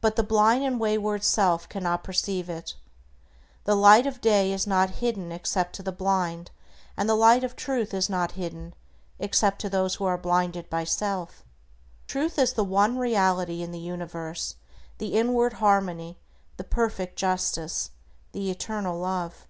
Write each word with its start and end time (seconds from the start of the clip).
But 0.00 0.16
the 0.16 0.24
blind 0.24 0.64
and 0.64 0.80
wayward 0.80 1.22
self 1.22 1.68
cannot 1.68 2.02
perceive 2.02 2.50
it. 2.50 2.74
The 3.62 3.76
light 3.76 4.04
of 4.04 4.20
day 4.20 4.50
is 4.52 4.66
not 4.66 4.96
hidden 4.98 5.30
except 5.30 5.76
to 5.76 5.84
the 5.84 5.92
blind, 5.92 6.50
and 6.96 7.08
the 7.08 7.14
Light 7.14 7.44
of 7.44 7.54
Truth 7.54 7.94
is 7.94 8.10
not 8.10 8.32
hidden 8.32 8.74
except 9.20 9.60
to 9.60 9.70
those 9.70 9.94
who 9.94 10.04
are 10.04 10.18
blinded 10.18 10.68
by 10.68 10.82
self. 10.82 11.44
Truth 12.08 12.40
is 12.40 12.54
the 12.54 12.64
one 12.64 12.98
Reality 12.98 13.62
in 13.62 13.70
the 13.70 13.78
universe, 13.78 14.56
the 14.98 15.14
inward 15.14 15.52
Harmony, 15.52 16.18
the 16.56 16.64
perfect 16.64 17.14
Justice, 17.14 17.90
the 18.32 18.50
eternal 18.50 18.98
Love. 18.98 19.46